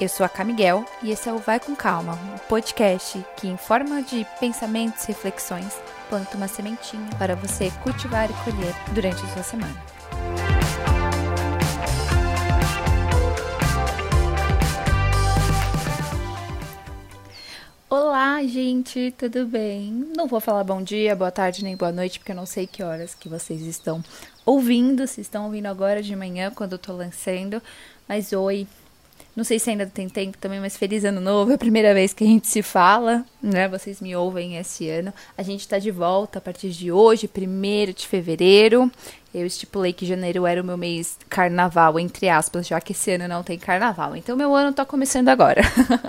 [0.00, 3.58] Eu sou a Camiguel e esse é o Vai com Calma, um podcast que, em
[3.58, 5.74] forma de pensamentos e reflexões,
[6.08, 9.84] planta uma sementinha para você cultivar e colher durante a sua semana.
[17.90, 19.92] Olá, gente, tudo bem?
[20.16, 22.82] Não vou falar bom dia, boa tarde nem boa noite, porque eu não sei que
[22.82, 24.02] horas que vocês estão
[24.46, 27.62] ouvindo, se estão ouvindo agora de manhã, quando eu tô lançando.
[28.08, 28.66] Mas oi,
[29.36, 31.52] não sei se ainda tem tempo também, mas feliz ano novo.
[31.52, 33.68] É a primeira vez que a gente se fala, né?
[33.68, 35.12] Vocês me ouvem esse ano.
[35.38, 38.90] A gente tá de volta a partir de hoje, 1 de fevereiro.
[39.32, 43.28] Eu estipulei que janeiro era o meu mês carnaval, entre aspas, já que esse ano
[43.28, 44.16] não tem carnaval.
[44.16, 45.62] Então, meu ano tá começando agora.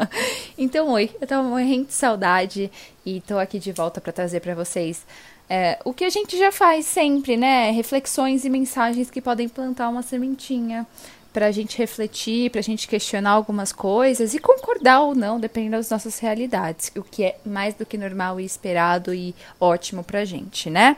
[0.57, 2.71] então, oi, eu tava morrendo de saudade
[3.05, 5.05] e tô aqui de volta para trazer para vocês
[5.47, 7.71] é, o que a gente já faz sempre, né?
[7.71, 10.87] Reflexões e mensagens que podem plantar uma sementinha
[11.33, 15.77] para a gente refletir, para a gente questionar algumas coisas e concordar ou não, dependendo
[15.77, 20.19] das nossas realidades, o que é mais do que normal e esperado e ótimo para
[20.19, 20.97] a gente, né?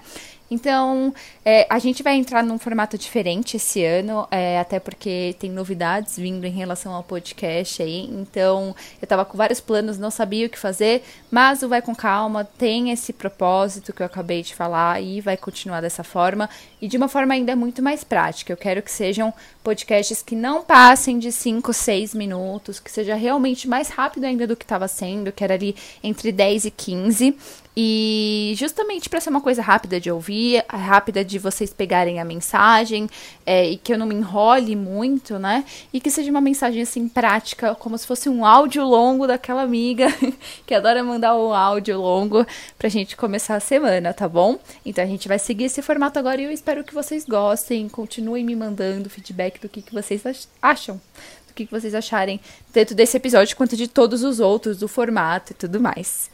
[0.54, 1.12] Então,
[1.44, 6.16] é, a gente vai entrar num formato diferente esse ano, é, até porque tem novidades
[6.16, 8.08] vindo em relação ao podcast aí.
[8.12, 11.96] Então, eu tava com vários planos, não sabia o que fazer, mas o Vai com
[11.96, 16.48] Calma tem esse propósito que eu acabei de falar e vai continuar dessa forma
[16.80, 18.54] e de uma forma ainda muito mais prática.
[18.54, 23.68] Eu quero que sejam podcasts que não passem de 5, 6 minutos, que seja realmente
[23.68, 27.36] mais rápido ainda do que estava sendo, que era ali entre 10 e 15.
[27.76, 33.10] E justamente para ser uma coisa rápida de ouvir, rápida de vocês pegarem a mensagem,
[33.46, 35.66] é, e que eu não me enrole muito, né?
[35.92, 40.08] E que seja uma mensagem assim prática, como se fosse um áudio longo daquela amiga
[40.68, 42.46] que adora mandar um áudio longo
[42.78, 44.60] pra gente começar a semana, tá bom?
[44.86, 48.46] Então a gente vai seguir esse formato agora e eu espero que vocês gostem, continuem
[48.46, 50.22] me mandando feedback do que, que vocês
[50.62, 51.02] acham
[51.48, 52.40] do que vocês acharem
[52.72, 56.30] tanto desse episódio quanto de todos os outros, do formato e tudo mais.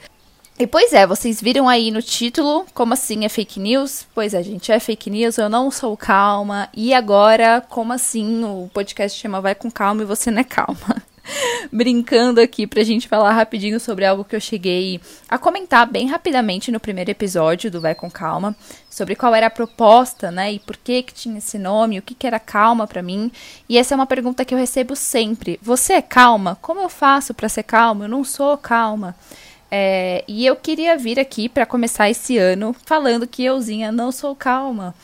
[0.62, 4.06] E pois é, vocês viram aí no título, como assim é fake news?
[4.14, 6.68] Pois é, gente, é fake news, eu não sou calma.
[6.76, 11.02] E agora, como assim o podcast chama Vai com Calma e você não é calma?
[11.72, 15.00] Brincando aqui pra gente falar rapidinho sobre algo que eu cheguei
[15.30, 18.54] a comentar bem rapidamente no primeiro episódio do Vai com Calma,
[18.90, 22.14] sobre qual era a proposta, né, e por que que tinha esse nome, o que
[22.14, 23.32] que era calma para mim.
[23.70, 25.58] E essa é uma pergunta que eu recebo sempre.
[25.64, 26.58] Você é calma?
[26.62, 28.04] Como eu faço para ser calma?
[28.04, 29.16] Eu não sou calma.
[29.72, 34.36] É, e eu queria vir aqui para começar esse ano falando que euzinha não sou
[34.36, 34.96] calma.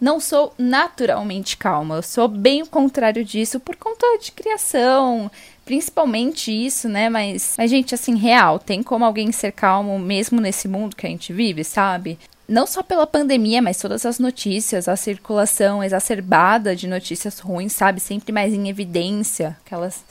[0.00, 1.96] Não sou naturalmente calma.
[1.96, 5.30] Eu sou bem o contrário disso por conta de criação,
[5.64, 7.10] principalmente isso, né?
[7.10, 11.10] Mas, mas gente, assim, real, tem como alguém ser calmo mesmo nesse mundo que a
[11.10, 12.18] gente vive, sabe?
[12.50, 18.00] não só pela pandemia, mas todas as notícias, a circulação exacerbada de notícias ruins, sabe?
[18.00, 20.04] Sempre mais em evidência, aquelas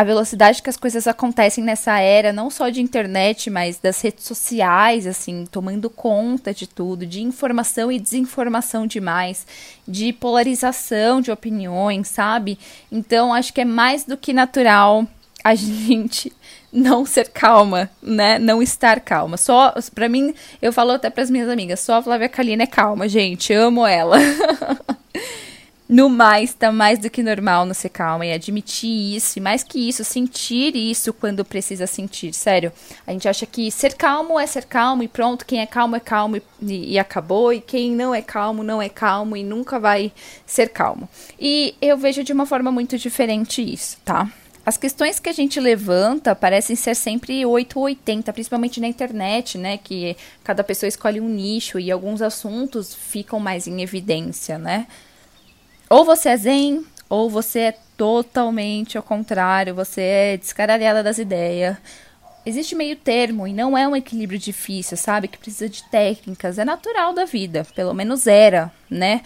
[0.00, 4.24] a velocidade que as coisas acontecem nessa era, não só de internet, mas das redes
[4.24, 9.46] sociais, assim, tomando conta de tudo, de informação e desinformação demais,
[9.86, 12.58] de polarização de opiniões, sabe?
[12.90, 15.06] Então, acho que é mais do que natural
[15.44, 16.32] a gente
[16.72, 18.38] não ser calma, né?
[18.38, 19.36] Não estar calma.
[19.36, 22.66] Só, para mim, eu falo até para as minhas amigas, só a Flávia Kalina é
[22.66, 24.16] calma, gente, amo ela.
[25.92, 29.64] No mais, tá mais do que normal não ser calma e admitir isso, e mais
[29.64, 32.32] que isso, sentir isso quando precisa sentir.
[32.32, 32.72] Sério,
[33.04, 36.00] a gente acha que ser calmo é ser calmo e pronto, quem é calmo é
[36.00, 40.12] calmo e, e acabou, e quem não é calmo não é calmo e nunca vai
[40.46, 41.08] ser calmo.
[41.40, 44.30] E eu vejo de uma forma muito diferente isso, tá?
[44.64, 49.58] As questões que a gente levanta parecem ser sempre 8 ou 80, principalmente na internet,
[49.58, 49.76] né?
[49.76, 54.86] Que cada pessoa escolhe um nicho e alguns assuntos ficam mais em evidência, né?
[55.90, 61.76] Ou você é zen, ou você é totalmente ao contrário, você é descaralhada das ideias.
[62.46, 65.26] Existe meio termo e não é um equilíbrio difícil, sabe?
[65.26, 69.22] Que precisa de técnicas, é natural da vida, pelo menos era, né?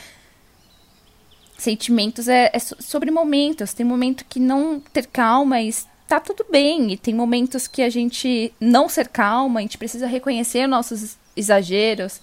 [1.58, 3.74] Sentimentos é, é sobre momentos.
[3.74, 5.72] Tem momento que não ter calma e
[6.08, 6.92] tá tudo bem.
[6.92, 12.20] E tem momentos que a gente não ser calma, a gente precisa reconhecer nossos exageros,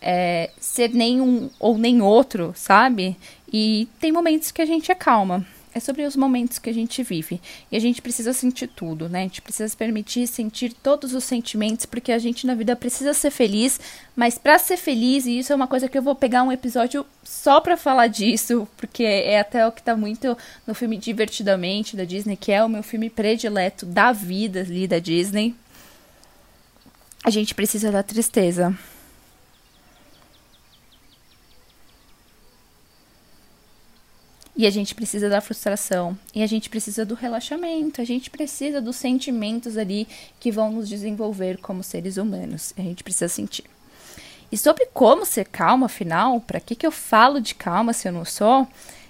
[0.00, 3.16] é, ser nenhum ou nem outro, sabe?
[3.56, 5.46] E tem momentos que a gente acalma.
[5.72, 7.40] É sobre os momentos que a gente vive.
[7.70, 9.20] E a gente precisa sentir tudo, né?
[9.20, 13.14] A gente precisa se permitir sentir todos os sentimentos, porque a gente na vida precisa
[13.14, 13.78] ser feliz,
[14.16, 17.06] mas para ser feliz, e isso é uma coisa que eu vou pegar um episódio
[17.22, 20.36] só para falar disso, porque é até o que tá muito
[20.66, 24.98] no filme Divertidamente da Disney, que é o meu filme predileto da vida ali da
[24.98, 25.54] Disney.
[27.22, 28.76] A gente precisa da tristeza.
[34.56, 38.80] E a gente precisa da frustração, e a gente precisa do relaxamento, a gente precisa
[38.80, 40.06] dos sentimentos ali
[40.38, 42.72] que vão nos desenvolver como seres humanos.
[42.78, 43.64] A gente precisa sentir.
[44.52, 48.12] E sobre como ser calma, afinal, para que, que eu falo de calma se eu
[48.12, 48.68] não sou?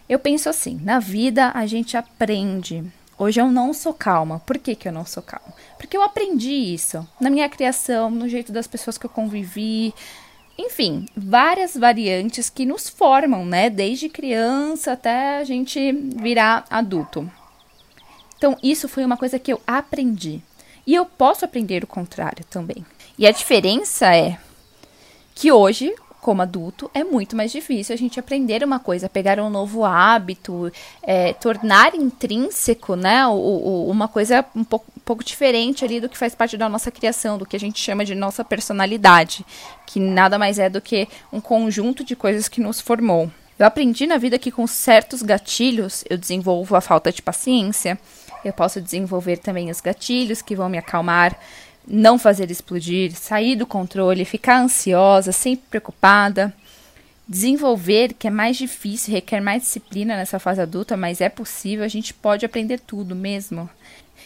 [0.08, 2.82] Eu penso assim: na vida a gente aprende.
[3.18, 4.40] Hoje eu não sou calma.
[4.40, 5.54] Por que, que eu não sou calma?
[5.78, 9.94] Porque eu aprendi isso na minha criação, no jeito das pessoas que eu convivi,
[10.56, 13.68] enfim, várias variantes que nos formam, né?
[13.68, 17.30] Desde criança até a gente virar adulto.
[18.36, 20.40] Então, isso foi uma coisa que eu aprendi.
[20.86, 22.84] E eu posso aprender o contrário também.
[23.18, 24.38] E a diferença é
[25.34, 29.50] que hoje, como adulto, é muito mais difícil a gente aprender uma coisa, pegar um
[29.50, 30.72] novo hábito,
[31.02, 33.26] é, tornar intrínseco, né?
[33.26, 36.90] O, o, uma coisa um pouco pouco diferente ali do que faz parte da nossa
[36.90, 39.44] criação, do que a gente chama de nossa personalidade,
[39.86, 43.30] que nada mais é do que um conjunto de coisas que nos formou.
[43.58, 47.98] Eu aprendi na vida que com certos gatilhos eu desenvolvo a falta de paciência,
[48.42, 51.38] eu posso desenvolver também os gatilhos que vão me acalmar,
[51.86, 56.54] não fazer explodir, sair do controle, ficar ansiosa, sempre preocupada.
[57.26, 61.88] Desenvolver, que é mais difícil, requer mais disciplina nessa fase adulta, mas é possível, a
[61.88, 63.68] gente pode aprender tudo mesmo.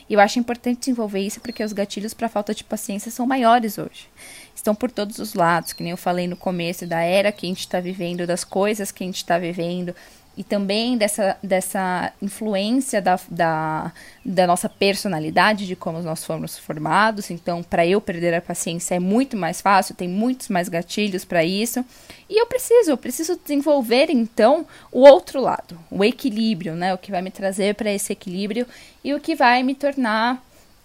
[0.08, 3.78] E eu acho importante desenvolver isso porque os gatilhos para falta de paciência são maiores
[3.78, 4.08] hoje.
[4.54, 7.48] Estão por todos os lados, que nem eu falei no começo da era que a
[7.48, 9.94] gente está vivendo, das coisas que a gente está vivendo,
[10.38, 13.92] e também dessa, dessa influência da, da,
[14.24, 17.28] da, nossa personalidade, de como nós fomos formados.
[17.32, 21.42] Então, para eu perder a paciência é muito mais fácil, tem muitos mais gatilhos para
[21.42, 21.84] isso.
[22.30, 26.94] E eu preciso, eu preciso desenvolver então o outro lado, o equilíbrio, né?
[26.94, 28.64] O que vai me trazer para esse equilíbrio
[29.02, 30.40] e o que vai me tornar.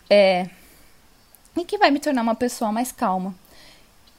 [0.10, 0.48] É,
[1.56, 3.36] e que vai me tornar uma pessoa mais calma.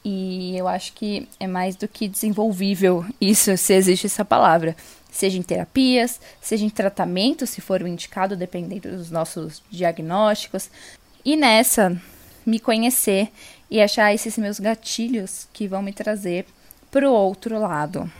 [0.07, 4.75] E eu acho que é mais do que desenvolvível isso, se existe essa palavra
[5.15, 10.69] seja em terapias, seja em tratamento, se for o indicado, dependendo dos nossos diagnósticos.
[11.23, 11.99] E nessa,
[12.45, 13.31] me conhecer
[13.71, 16.45] e achar esses meus gatilhos que vão me trazer
[16.91, 18.11] para o outro lado.